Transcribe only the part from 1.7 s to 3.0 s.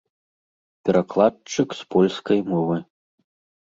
з польскай мовы.